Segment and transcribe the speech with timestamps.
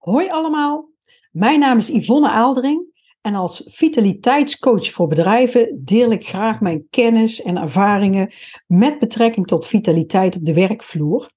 [0.00, 0.88] Hoi allemaal,
[1.30, 2.84] mijn naam is Yvonne Aaldering
[3.20, 8.32] en als vitaliteitscoach voor bedrijven deel ik graag mijn kennis en ervaringen
[8.66, 11.30] met betrekking tot vitaliteit op de werkvloer.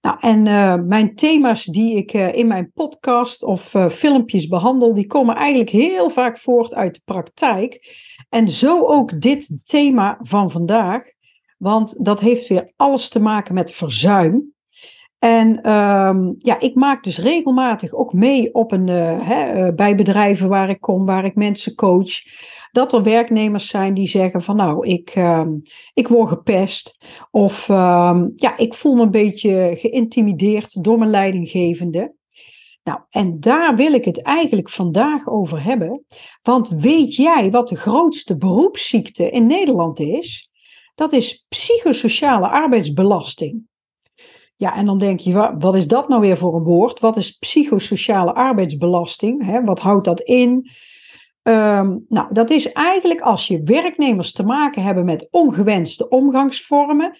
[0.00, 4.94] Nou, en uh, mijn thema's die ik uh, in mijn podcast of uh, filmpjes behandel,
[4.94, 7.96] die komen eigenlijk heel vaak voort uit de praktijk.
[8.28, 11.02] En zo ook dit thema van vandaag,
[11.58, 14.52] want dat heeft weer alles te maken met verzuim.
[15.22, 19.94] En um, ja, ik maak dus regelmatig ook mee op een, uh, hè, uh, bij
[19.94, 22.10] bedrijven waar ik kom, waar ik mensen coach,
[22.72, 25.46] dat er werknemers zijn die zeggen van nou, ik, uh,
[25.94, 26.98] ik word gepest
[27.30, 32.14] of um, ja, ik voel me een beetje geïntimideerd door mijn leidinggevende.
[32.82, 36.04] Nou, en daar wil ik het eigenlijk vandaag over hebben.
[36.42, 40.50] Want weet jij wat de grootste beroepsziekte in Nederland is?
[40.94, 43.70] Dat is psychosociale arbeidsbelasting.
[44.56, 47.00] Ja, en dan denk je, wat is dat nou weer voor een woord?
[47.00, 49.44] Wat is psychosociale arbeidsbelasting?
[49.46, 49.64] Hè?
[49.64, 50.70] Wat houdt dat in?
[51.42, 57.18] Um, nou, dat is eigenlijk als je werknemers te maken hebben met ongewenste omgangsvormen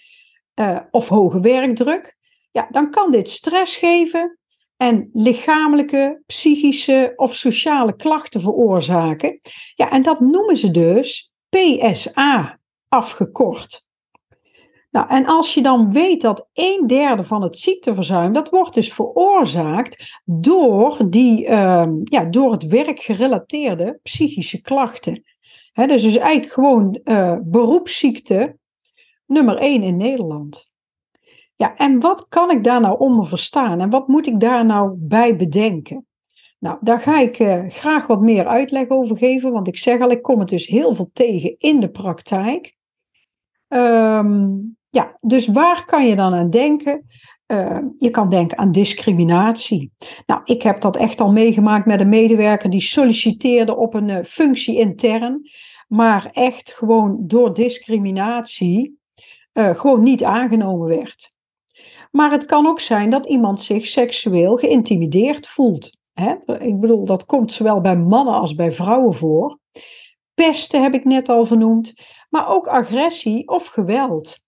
[0.55, 2.17] uh, of hoge werkdruk,
[2.51, 4.39] ja, dan kan dit stress geven
[4.77, 9.41] en lichamelijke, psychische of sociale klachten veroorzaken.
[9.75, 13.85] Ja, en dat noemen ze dus PSA afgekort.
[14.93, 18.93] Nou, en als je dan weet dat een derde van het ziekteverzuim, dat wordt dus
[18.93, 25.23] veroorzaakt door, die, uh, ja, door het werkgerelateerde psychische klachten.
[25.73, 28.59] He, dus is eigenlijk gewoon uh, beroepsziekte
[29.27, 30.71] nummer één in Nederland.
[31.57, 34.95] Ja, en wat kan ik daar nou onder verstaan en wat moet ik daar nou
[34.97, 36.07] bij bedenken?
[36.59, 40.11] Nou, daar ga ik uh, graag wat meer uitleg over geven, want ik zeg al,
[40.11, 42.77] ik kom het dus heel veel tegen in de praktijk.
[43.69, 47.07] Um, ja, dus waar kan je dan aan denken?
[47.47, 49.93] Uh, je kan denken aan discriminatie.
[50.27, 54.19] Nou, ik heb dat echt al meegemaakt met een medewerker die solliciteerde op een uh,
[54.25, 55.51] functie intern,
[55.89, 58.99] maar echt gewoon door discriminatie
[59.53, 61.33] uh, gewoon niet aangenomen werd.
[62.11, 65.97] Maar het kan ook zijn dat iemand zich seksueel geïntimideerd voelt.
[66.13, 66.35] Hè?
[66.59, 69.59] Ik bedoel, dat komt zowel bij mannen als bij vrouwen voor.
[70.35, 71.95] Pesten heb ik net al vernoemd,
[72.31, 74.41] maar ook agressie of geweld.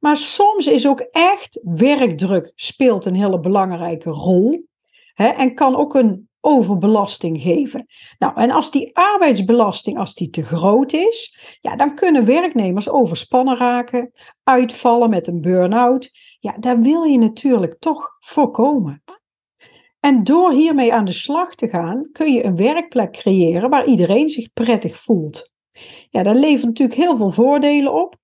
[0.00, 4.66] Maar soms is ook echt werkdruk speelt een hele belangrijke rol.
[5.14, 7.86] Hè, en kan ook een overbelasting geven.
[8.18, 13.56] Nou, en als die arbeidsbelasting, als die te groot is, ja, dan kunnen werknemers overspannen
[13.56, 14.12] raken,
[14.42, 16.10] uitvallen met een burn-out.
[16.40, 19.02] Ja, daar wil je natuurlijk toch voorkomen.
[20.00, 24.28] En door hiermee aan de slag te gaan, kun je een werkplek creëren waar iedereen
[24.28, 25.50] zich prettig voelt.
[26.10, 28.16] Ja, daar levert natuurlijk heel veel voordelen op.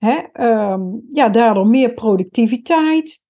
[0.00, 3.20] Hè, um, ja, daardoor meer productiviteit,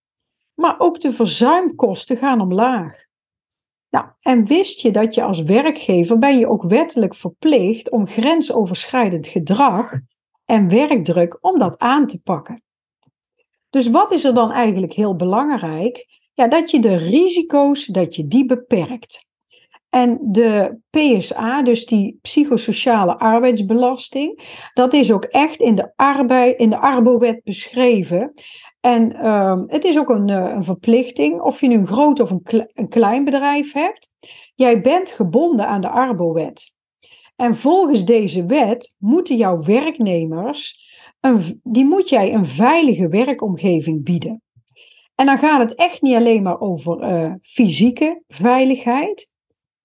[0.54, 2.94] maar ook de verzuimkosten gaan omlaag.
[3.91, 9.26] Nou, en wist je dat je als werkgever ben je ook wettelijk verplicht om grensoverschrijdend
[9.26, 9.92] gedrag
[10.44, 12.62] en werkdruk om dat aan te pakken.
[13.70, 16.06] Dus wat is er dan eigenlijk heel belangrijk?
[16.34, 19.28] Ja, dat je de risico's, dat je die beperkt.
[19.91, 24.41] En de PSA, dus die psychosociale arbeidsbelasting,
[24.75, 28.33] dat is ook echt in de, arbeid, in de Arbowet beschreven.
[28.81, 32.31] En uh, het is ook een, eh, een, verplichting, of je nu een groot of
[32.31, 34.11] een, klein bedrijf hebt.
[34.55, 36.75] Jij bent gebonden aan de Arbowet.
[37.37, 40.89] En volgens deze wet moeten jouw werknemers,
[41.21, 44.43] een, die moet jij een veilige werkomgeving bieden.
[45.15, 49.30] En dan gaat het echt niet alleen maar over uh, fysieke veiligheid,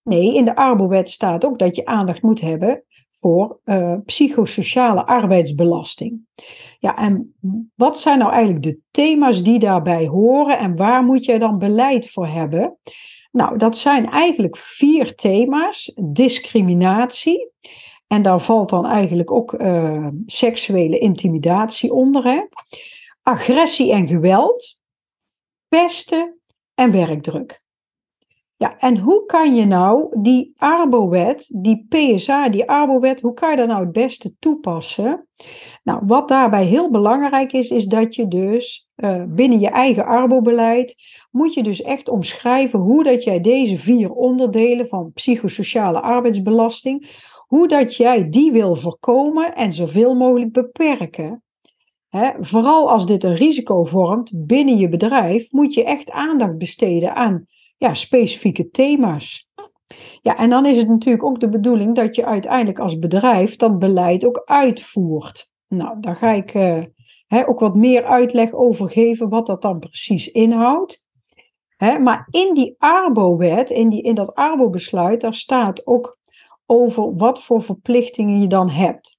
[0.05, 6.19] Nee, in de Arbowet staat ook dat je aandacht moet hebben voor uh, psychosociale arbeidsbelasting.
[6.79, 7.35] Ja, en
[7.75, 12.09] wat zijn nou eigenlijk de thema's die daarbij horen en waar moet je dan beleid
[12.09, 12.77] voor hebben?
[13.31, 15.91] Nou, dat zijn eigenlijk vier thema's.
[16.01, 17.51] Discriminatie.
[18.07, 22.23] En daar valt dan eigenlijk ook uh, seksuele intimidatie onder.
[22.23, 22.41] Hè?
[23.21, 24.77] Agressie en geweld.
[25.67, 26.39] Pesten
[26.73, 27.63] en werkdruk.
[28.73, 33.67] En hoe kan je nou die Arbowet, die PSA, die Arbowet, hoe kan je dat
[33.67, 35.27] nou het beste toepassen?
[35.83, 40.95] Nou, wat daarbij heel belangrijk is, is dat je dus uh, binnen je eigen Arbo-beleid
[41.31, 47.09] moet je dus echt omschrijven hoe dat jij deze vier onderdelen van psychosociale arbeidsbelasting,
[47.47, 51.43] hoe dat jij die wil voorkomen en zoveel mogelijk beperken.
[52.39, 57.45] Vooral als dit een risico vormt binnen je bedrijf, moet je echt aandacht besteden aan
[57.77, 59.49] ja, specifieke thema's.
[60.21, 63.79] Ja, en dan is het natuurlijk ook de bedoeling dat je uiteindelijk als bedrijf dat
[63.79, 65.49] beleid ook uitvoert.
[65.67, 66.83] Nou, daar ga ik uh,
[67.27, 71.03] ook wat meer uitleg over geven wat dat dan precies inhoudt.
[71.77, 76.17] maar in die Arbo-wet, in, die, in dat Arbo-besluit, daar staat ook
[76.65, 79.17] over wat voor verplichtingen je dan hebt.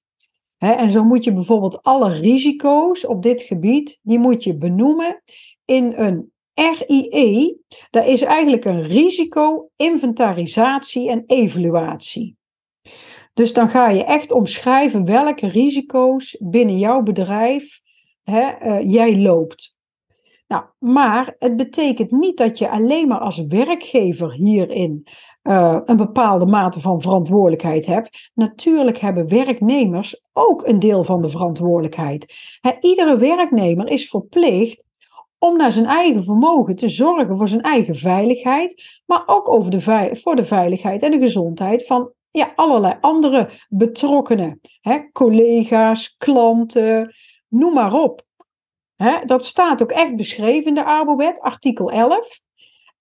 [0.59, 5.23] en zo moet je bijvoorbeeld alle risico's op dit gebied, die moet je benoemen
[5.65, 7.61] in een RIE.
[7.91, 12.37] Dat is eigenlijk een risico, inventarisatie en evaluatie.
[13.35, 17.81] Dus dan ga je echt omschrijven welke risico's binnen jouw bedrijf
[18.23, 19.75] hè, uh, jij loopt.
[20.49, 25.07] Nou, maar het betekent niet dat je alleen maar als werkgever hierin
[25.43, 28.31] uh, een bepaalde mate van verantwoordelijkheid hebt.
[28.35, 32.35] Natuurlijk hebben werknemers ook een deel van de verantwoordelijkheid.
[32.81, 34.85] Iedere werknemer is verplicht
[35.39, 40.11] om naar zijn eigen vermogen te zorgen voor zijn eigen veiligheid, maar ook over de
[40.13, 47.15] voor de veiligheid en de gezondheid van ja, allerlei andere betrokkenen, hè, collega's, klanten,
[47.49, 48.25] noem maar op.
[48.97, 52.41] Hè, dat staat ook echt beschreven in de Arbowet, artikel 11.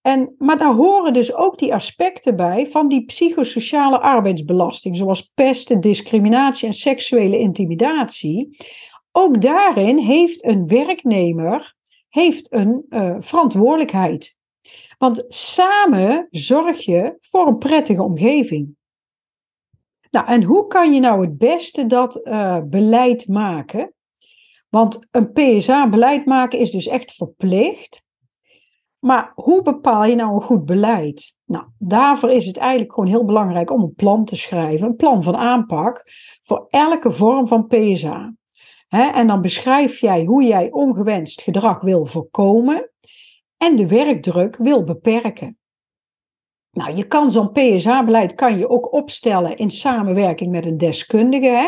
[0.01, 5.79] En, maar daar horen dus ook die aspecten bij van die psychosociale arbeidsbelasting, zoals pesten,
[5.79, 8.57] discriminatie en seksuele intimidatie.
[9.11, 11.74] Ook daarin heeft een werknemer
[12.15, 14.35] heeft een uh, verantwoordelijkheid.
[14.97, 18.75] Want samen zorg je voor een prettige omgeving.
[20.11, 23.93] Nou, en hoe kan je nou het beste dat uh, beleid maken?
[24.69, 28.03] Want een PSA-beleid maken is dus echt verplicht.
[28.99, 31.35] Maar hoe bepaal je nou een goed beleid?
[31.45, 35.23] Nou, daarvoor is het eigenlijk gewoon heel belangrijk om een plan te schrijven, een plan
[35.23, 36.03] van aanpak
[36.41, 38.33] voor elke vorm van PSA.
[38.89, 42.91] En dan beschrijf jij hoe jij ongewenst gedrag wil voorkomen
[43.57, 45.57] en de werkdruk wil beperken.
[46.71, 51.47] Nou, je kan zo'n PSA-beleid kan je ook opstellen in samenwerking met een deskundige.
[51.47, 51.67] Hè?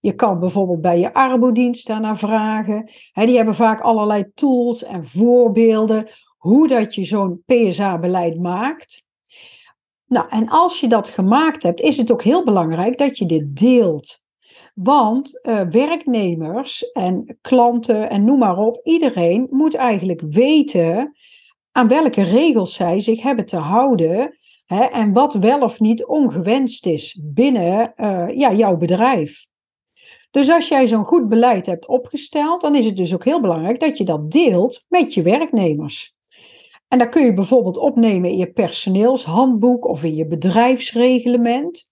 [0.00, 2.90] Je kan bijvoorbeeld bij je arbodienst daarnaar vragen.
[3.12, 9.04] Hè, die hebben vaak allerlei tools en voorbeelden hoe dat je zo'n PSA-beleid maakt.
[10.06, 13.56] Nou, en als je dat gemaakt hebt, is het ook heel belangrijk dat je dit
[13.56, 14.24] deelt.
[14.74, 21.16] Want uh, werknemers en klanten en noem maar op, iedereen moet eigenlijk weten
[21.72, 26.86] aan welke regels zij zich hebben te houden hè, en wat wel of niet ongewenst
[26.86, 29.46] is binnen uh, ja, jouw bedrijf.
[30.30, 33.80] Dus als jij zo'n goed beleid hebt opgesteld, dan is het dus ook heel belangrijk
[33.80, 36.14] dat je dat deelt met je werknemers.
[36.88, 41.90] En dat kun je bijvoorbeeld opnemen in je personeelshandboek of in je bedrijfsreglement.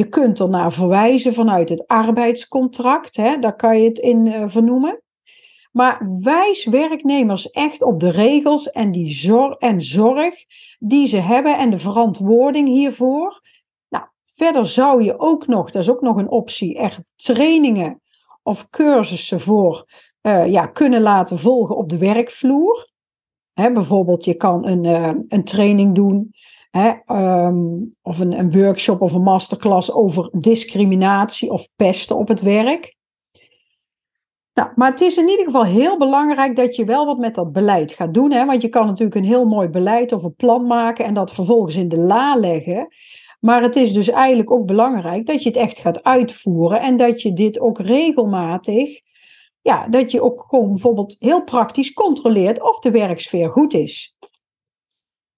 [0.00, 5.02] Je kunt ernaar verwijzen vanuit het arbeidscontract, hè, daar kan je het in uh, vernoemen.
[5.72, 10.34] Maar wijs werknemers echt op de regels en, die zorg, en zorg
[10.78, 13.40] die ze hebben en de verantwoording hiervoor.
[13.88, 18.00] Nou, verder zou je ook nog, dat is ook nog een optie, echt trainingen
[18.42, 19.86] of cursussen voor
[20.22, 22.88] uh, ja, kunnen laten volgen op de werkvloer.
[23.52, 26.34] Hè, bijvoorbeeld, je kan een, uh, een training doen,
[27.06, 32.98] um, of een, een workshop of een masterclass over discriminatie of pesten op het werk.
[34.54, 37.52] Nou, maar het is in ieder geval heel belangrijk dat je wel wat met dat
[37.52, 38.32] beleid gaat doen.
[38.32, 38.44] Hè?
[38.44, 41.76] Want je kan natuurlijk een heel mooi beleid of een plan maken en dat vervolgens
[41.76, 42.88] in de la leggen.
[43.40, 47.22] Maar het is dus eigenlijk ook belangrijk dat je het echt gaat uitvoeren en dat
[47.22, 49.00] je dit ook regelmatig,
[49.60, 54.16] ja, dat je ook gewoon bijvoorbeeld heel praktisch controleert of de werksfeer goed is.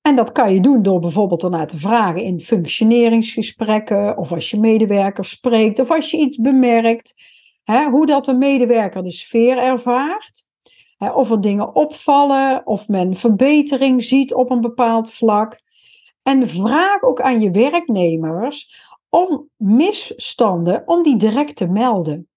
[0.02, 4.60] En dat kan je doen door bijvoorbeeld ernaar te vragen in functioneringsgesprekken, of als je
[4.60, 7.14] medewerkers spreekt, of als je iets bemerkt.
[7.64, 10.44] Hè, hoe dat een medewerker de sfeer ervaart.
[10.98, 15.60] Hè, of er dingen opvallen, of men verbetering ziet op een bepaald vlak.
[16.22, 22.28] En vraag ook aan je werknemers om misstanden, om die direct te melden.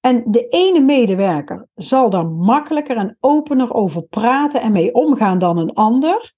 [0.00, 5.58] En de ene medewerker zal daar makkelijker en opener over praten en mee omgaan dan
[5.58, 6.34] een ander.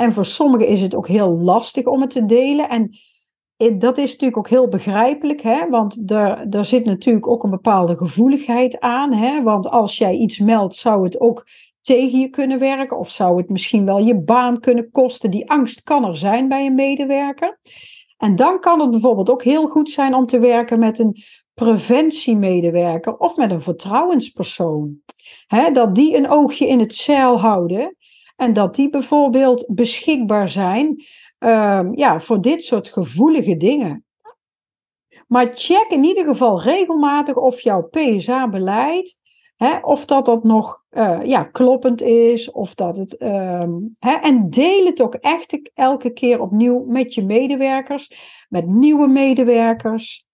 [0.00, 2.68] En voor sommigen is het ook heel lastig om het te delen.
[2.68, 2.90] En
[3.78, 5.68] dat is natuurlijk ook heel begrijpelijk, hè?
[5.68, 9.12] want daar, daar zit natuurlijk ook een bepaalde gevoeligheid aan.
[9.12, 9.42] Hè?
[9.42, 11.46] Want als jij iets meldt, zou het ook
[11.80, 15.30] tegen je kunnen werken of zou het misschien wel je baan kunnen kosten.
[15.30, 17.60] Die angst kan er zijn bij een medewerker.
[18.16, 21.16] En dan kan het bijvoorbeeld ook heel goed zijn om te werken met een
[21.54, 24.98] preventiemedewerker of met een vertrouwenspersoon.
[25.46, 25.70] Hè?
[25.70, 27.96] Dat die een oogje in het zeil houden
[28.38, 31.04] en dat die bijvoorbeeld beschikbaar zijn
[31.38, 34.04] um, ja, voor dit soort gevoelige dingen.
[35.26, 39.16] Maar check in ieder geval regelmatig of jouw PSA-beleid,
[39.82, 43.22] of dat dat nog uh, ja, kloppend is, of dat het.
[43.22, 48.12] Um, hè, en deel het ook echt elke keer opnieuw met je medewerkers,
[48.48, 50.26] met nieuwe medewerkers.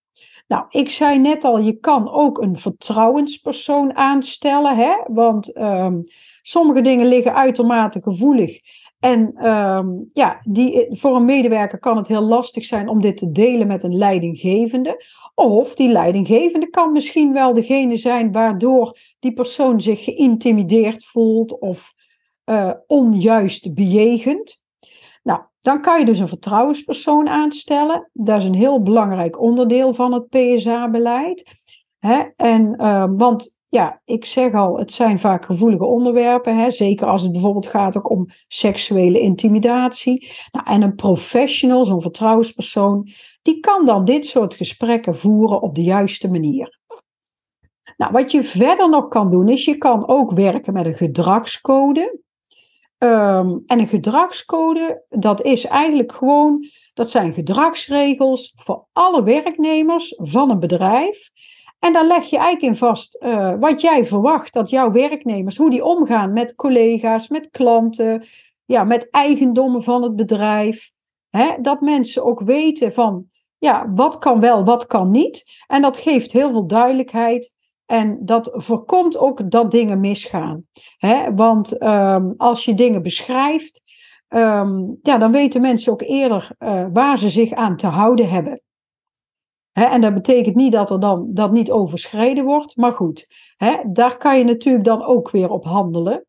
[0.46, 4.94] Nou, ik zei net al, je kan ook een vertrouwenspersoon aanstellen, hè?
[5.06, 6.00] want ehm,
[6.46, 8.60] sommige dingen liggen uitermate gevoelig.
[8.98, 13.32] En ehm, ja, die, voor een medewerker kan het heel lastig zijn om dit te
[13.32, 15.04] delen met een leidinggevende.
[15.34, 21.92] Of die leidinggevende kan misschien wel degene zijn waardoor die persoon zich geïntimideerd voelt of
[22.44, 24.62] uh, onjuist bejegend.
[25.22, 28.10] Nou, dan kan je dus een vertrouwenspersoon aanstellen.
[28.12, 31.44] Dat is een heel belangrijk onderdeel van het PSA-beleid.
[32.36, 36.58] En, uh, want ja, ik zeg al, het zijn vaak gevoelige onderwerpen.
[36.58, 36.70] Hè?
[36.70, 40.32] Zeker als het bijvoorbeeld gaat ook om seksuele intimidatie.
[40.52, 43.08] Nou, en een professional, zo'n vertrouwenspersoon,
[43.42, 46.80] die kan dan dit soort gesprekken voeren op de juiste manier.
[47.96, 52.20] Nou, wat je verder nog kan doen, is je kan ook werken met een gedragscode.
[52.98, 60.50] Um, en een gedragscode, dat is eigenlijk gewoon, dat zijn gedragsregels voor alle werknemers van
[60.50, 61.30] een bedrijf.
[61.78, 65.70] En daar leg je eigenlijk in vast uh, wat jij verwacht dat jouw werknemers, hoe
[65.70, 68.24] die omgaan met collega's, met klanten,
[68.64, 70.90] ja, met eigendommen van het bedrijf.
[71.30, 71.50] Hè?
[71.60, 73.26] Dat mensen ook weten van,
[73.58, 75.44] ja, wat kan wel, wat kan niet.
[75.66, 77.52] En dat geeft heel veel duidelijkheid.
[77.86, 80.66] En dat voorkomt ook dat dingen misgaan.
[81.34, 83.82] Want um, als je dingen beschrijft,
[84.28, 88.60] um, ja, dan weten mensen ook eerder uh, waar ze zich aan te houden hebben.
[89.74, 93.26] En dat betekent niet dat er dan dat niet overschreden wordt, maar goed,
[93.86, 96.26] daar kan je natuurlijk dan ook weer op handelen.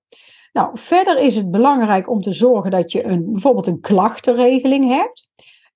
[0.54, 5.30] Nou, verder is het belangrijk om te zorgen dat je een, bijvoorbeeld een klachtenregeling hebt.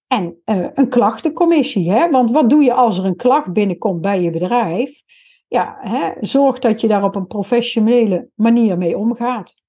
[0.08, 1.92] En uh, een klachtencommissie.
[1.92, 2.10] Hè?
[2.10, 5.02] Want wat doe je als er een klacht binnenkomt bij je bedrijf?
[5.50, 5.80] ja,
[6.22, 9.62] zorg dat je daar op een professionele manier mee omgaat.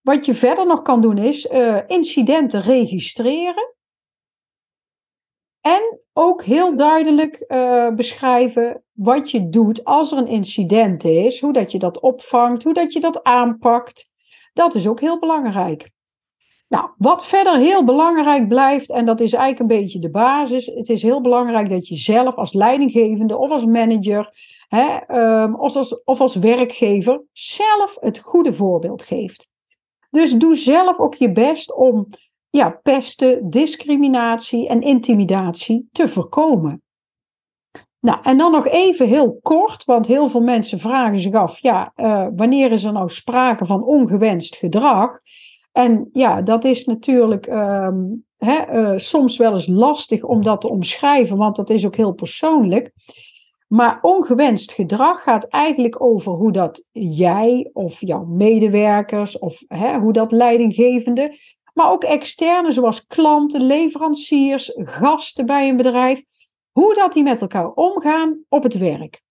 [0.00, 3.73] Wat je verder nog kan doen is uh, incidenten registreren.
[5.66, 11.52] En ook heel duidelijk uh, beschrijven wat je doet als er een incident is, hoe
[11.52, 14.10] dat je dat opvangt, hoe dat je dat aanpakt.
[14.52, 15.90] Dat is ook heel belangrijk.
[16.68, 20.88] Nou, wat verder heel belangrijk blijft, en dat is eigenlijk een beetje de basis, het
[20.88, 24.30] is heel belangrijk dat je zelf als leidinggevende of als manager
[24.68, 29.48] hè, um, of, als, of als werkgever zelf het goede voorbeeld geeft.
[30.10, 32.06] Dus doe zelf ook je best om
[32.56, 36.82] ja, pesten, discriminatie en intimidatie te voorkomen.
[38.00, 41.92] Nou, en dan nog even heel kort, want heel veel mensen vragen zich af, ja,
[41.96, 45.18] uh, wanneer is er nou sprake van ongewenst gedrag?
[45.72, 47.46] En ja, dat is natuurlijk
[48.36, 52.12] hè, uh, soms wel eens lastig om dat te omschrijven, want dat is ook heel
[52.12, 52.92] persoonlijk.
[53.68, 59.62] Maar ongewenst gedrag gaat eigenlijk over hoe dat jij of jouw medewerkers of
[60.00, 61.38] hoe dat leidinggevende,
[61.74, 66.22] maar ook externe zoals klanten, leveranciers, gasten bij een bedrijf,
[66.72, 69.22] hoe dat die met elkaar omgaan op het werk.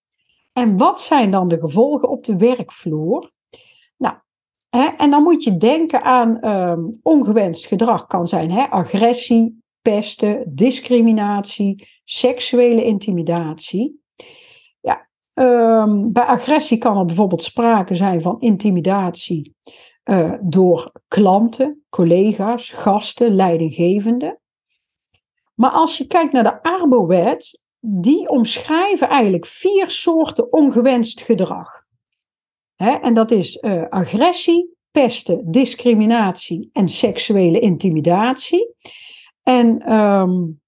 [0.52, 3.30] En wat zijn dan de gevolgen op de werkvloer?
[3.96, 4.14] Nou,
[4.70, 10.42] hè, en dan moet je denken aan um, ongewenst gedrag kan zijn hè, agressie, pesten,
[10.46, 14.02] discriminatie, seksuele intimidatie.
[15.34, 19.54] Um, bij agressie kan er bijvoorbeeld sprake zijn van intimidatie
[20.04, 24.40] uh, door klanten, collega's, gasten, leidinggevenden.
[25.54, 31.82] Maar als je kijkt naar de Arbo-wet, die omschrijven eigenlijk vier soorten ongewenst gedrag.
[32.74, 38.74] Hè, en dat is uh, agressie, pesten, discriminatie en seksuele intimidatie.
[39.42, 40.60] En um,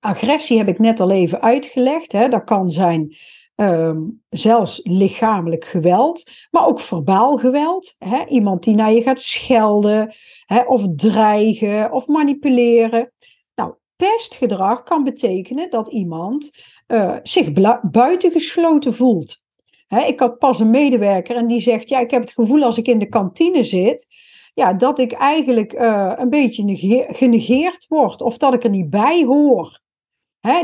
[0.00, 2.12] agressie heb ik net al even uitgelegd.
[2.12, 2.28] Hè.
[2.28, 3.16] Dat kan zijn
[3.60, 7.94] Um, zelfs lichamelijk geweld, maar ook verbaal geweld.
[7.98, 8.24] Hè?
[8.26, 10.14] Iemand die naar je gaat schelden,
[10.46, 10.60] hè?
[10.60, 13.12] of dreigen, of manipuleren.
[13.54, 16.50] Nou, pestgedrag kan betekenen dat iemand
[16.86, 19.40] uh, zich buitengesloten voelt.
[19.86, 20.00] Hè?
[20.00, 22.88] Ik had pas een medewerker en die zegt: Ja, ik heb het gevoel als ik
[22.88, 24.06] in de kantine zit.
[24.54, 29.24] Ja, dat ik eigenlijk uh, een beetje genegeerd word of dat ik er niet bij
[29.24, 29.80] hoor.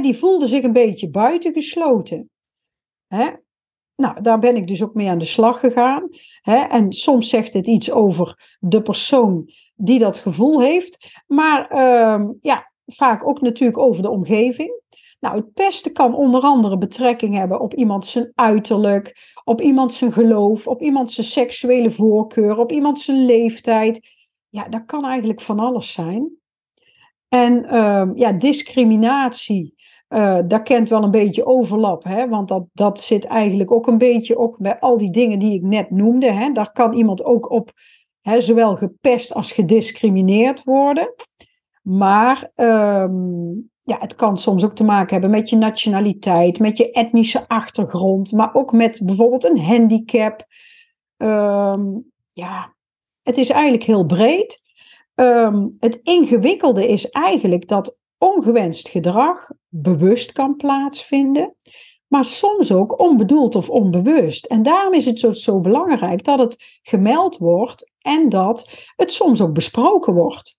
[0.02, 2.28] Die voelde zich een beetje buitengesloten.
[3.06, 3.30] Hè?
[3.96, 6.08] Nou, daar ben ik dus ook mee aan de slag gegaan.
[6.40, 6.56] Hè?
[6.56, 12.72] En soms zegt het iets over de persoon die dat gevoel heeft, maar uh, ja,
[12.86, 14.82] vaak ook natuurlijk over de omgeving.
[15.20, 20.12] Nou, het pesten kan onder andere betrekking hebben op iemand zijn uiterlijk, op iemand zijn
[20.12, 24.08] geloof, op iemand zijn seksuele voorkeur, op iemand zijn leeftijd.
[24.48, 26.32] Ja, dat kan eigenlijk van alles zijn.
[27.28, 29.74] En uh, ja, discriminatie,
[30.14, 32.28] uh, daar kent wel een beetje overlap, hè?
[32.28, 35.62] want dat, dat zit eigenlijk ook een beetje ook bij al die dingen die ik
[35.62, 36.32] net noemde.
[36.32, 36.52] Hè?
[36.52, 37.70] Daar kan iemand ook op
[38.20, 41.14] hè, zowel gepest als gediscrimineerd worden.
[41.82, 46.90] Maar um, ja, het kan soms ook te maken hebben met je nationaliteit, met je
[46.90, 50.46] etnische achtergrond, maar ook met bijvoorbeeld een handicap.
[51.16, 51.82] Ehm,
[52.32, 52.74] ja,
[53.22, 54.60] het is eigenlijk heel breed.
[55.14, 61.54] Ehm, het ingewikkelde is eigenlijk dat ongewenst gedrag bewust kan plaatsvinden,
[62.06, 64.46] maar soms ook onbedoeld of onbewust.
[64.46, 69.40] En daarom is het zo, zo belangrijk dat het gemeld wordt en dat het soms
[69.40, 70.56] ook besproken wordt.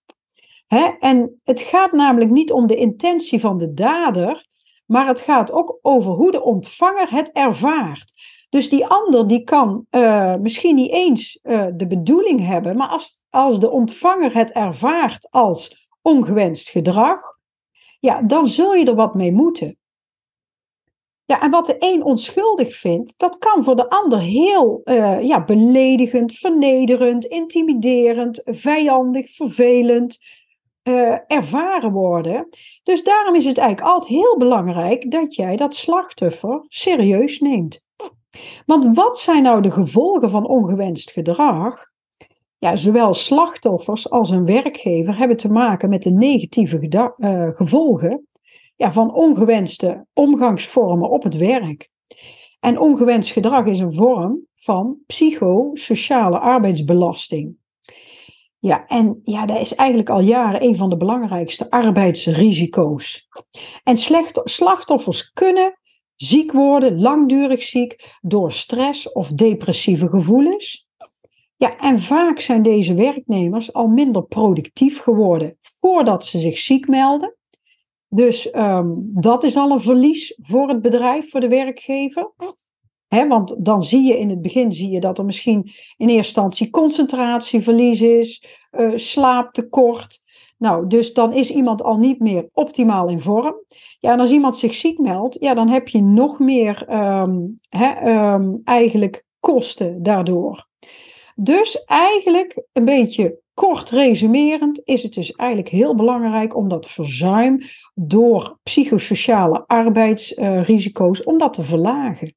[0.98, 4.46] En het gaat namelijk niet om de intentie van de dader,
[4.86, 8.12] maar het gaat ook over hoe de ontvanger het ervaart.
[8.48, 13.24] Dus die ander die kan uh, misschien niet eens uh, de bedoeling hebben, maar als,
[13.30, 17.35] als de ontvanger het ervaart als ongewenst gedrag,
[18.00, 19.76] ja, dan zul je er wat mee moeten.
[21.24, 25.44] Ja, en wat de een onschuldig vindt, dat kan voor de ander heel uh, ja,
[25.44, 30.18] beledigend, vernederend, intimiderend, vijandig, vervelend,
[30.88, 32.48] uh, ervaren worden.
[32.82, 37.80] Dus daarom is het eigenlijk altijd heel belangrijk dat jij dat slachtoffer serieus neemt.
[38.66, 41.94] Want wat zijn nou de gevolgen van ongewenst gedrag?
[42.74, 48.26] Zowel slachtoffers als een werkgever hebben te maken met de negatieve uh, gevolgen
[48.76, 51.90] ja, van ongewenste omgangsvormen op het werk.
[52.60, 57.56] En ongewenst gedrag is een vorm van psychosociale arbeidsbelasting.
[58.58, 63.28] Ja, en ja, dat is eigenlijk al jaren een van de belangrijkste arbeidsrisico's.
[63.82, 63.96] En
[64.44, 65.78] slachtoffers kunnen
[66.16, 70.85] ziek worden, langdurig ziek, door stress of depressieve gevoelens.
[71.56, 77.36] Ja, en vaak zijn deze werknemers al minder productief geworden voordat ze zich ziek melden.
[78.08, 82.32] Dus um, dat is al een verlies voor het bedrijf, voor de werkgever
[83.08, 85.62] want dan zie je in het begin zie je dat er misschien
[85.96, 90.20] in eerste instantie concentratieverlies is, uh, slaaptekort.
[90.58, 93.54] Nou, dus dan is iemand al niet meer optimaal in vorm.
[94.00, 97.54] Ja, en als iemand zich ziek meldt, ja, dan heb je nog meer um,
[98.06, 100.68] um, eigenlijk kosten daardoor.
[101.38, 107.60] Dus eigenlijk een beetje kort resumerend is het dus eigenlijk heel belangrijk om dat verzuim
[107.94, 112.34] door psychosociale arbeidsrisico's om dat te verlagen.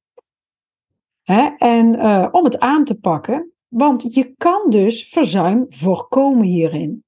[1.58, 7.04] En uh, om het aan te pakken, want je kan dus verzuim voorkomen hierin.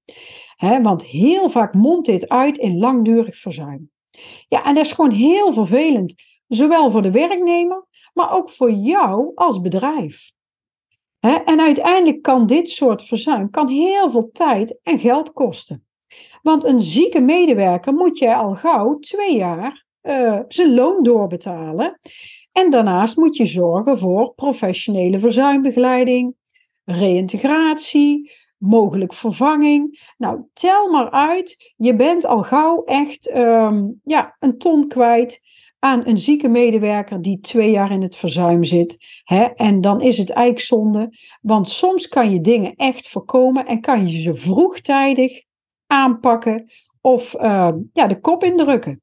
[0.82, 3.92] Want heel vaak mondt dit uit in langdurig verzuim.
[4.48, 6.14] Ja, en dat is gewoon heel vervelend,
[6.48, 10.32] zowel voor de werknemer, maar ook voor jou als bedrijf.
[11.22, 15.86] En uiteindelijk kan dit soort verzuim kan heel veel tijd en geld kosten.
[16.42, 22.00] Want een zieke medewerker moet je al gauw twee jaar uh, zijn loon doorbetalen.
[22.52, 26.36] En daarnaast moet je zorgen voor professionele verzuimbegeleiding,
[26.86, 30.14] reïntegratie, mogelijk vervanging.
[30.18, 35.42] Nou, tel maar uit, je bent al gauw echt um, ja, een ton kwijt
[35.84, 38.98] aan een zieke medewerker die twee jaar in het verzuim zit.
[39.24, 39.44] Hè?
[39.44, 41.10] En dan is het eigenlijk zonde,
[41.42, 45.42] want soms kan je dingen echt voorkomen en kan je ze vroegtijdig
[45.88, 49.02] aanpakken of uh, ja, de kop indrukken.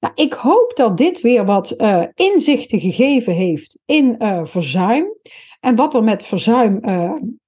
[0.00, 5.06] Nou, ik hoop dat dit weer wat uh, inzichten gegeven heeft in uh, verzuim.
[5.60, 6.80] En wat er met verzuim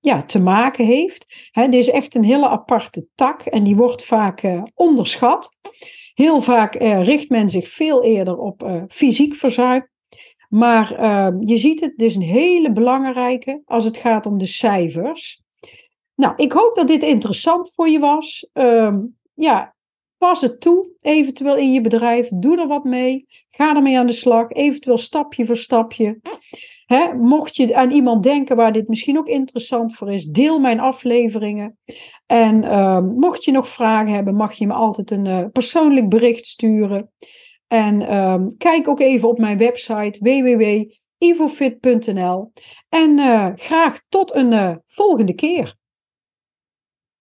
[0.01, 1.49] ja, te maken heeft.
[1.51, 5.51] Hè, dit is echt een hele aparte tak en die wordt vaak onderschat.
[6.15, 9.91] Heel vaak richt men zich veel eerder op fysiek verzuim.
[10.49, 10.89] Maar
[11.45, 15.43] je ziet het, dit is een hele belangrijke als het gaat om de cijfers.
[16.15, 18.49] Nou, ik hoop dat dit interessant voor je was.
[18.53, 18.99] Ehm,
[19.35, 19.75] ja,
[20.23, 22.29] Pas het toe, eventueel in je bedrijf.
[22.35, 23.27] Doe er wat mee.
[23.51, 24.51] Ga ermee aan de slag.
[24.51, 26.21] Eventueel stapje voor stapje.
[27.21, 31.79] Mocht je aan iemand denken waar dit misschien ook interessant voor is, deel mijn afleveringen.
[32.27, 36.47] En ehm, mocht je nog vragen hebben, mag je me altijd een uh, persoonlijk bericht
[36.47, 37.11] sturen.
[37.67, 40.19] En ehm, kijk ook even op mijn website
[41.19, 42.53] www.ivofit.nl.
[42.89, 45.81] En uh, graag tot een uh, volgende keer.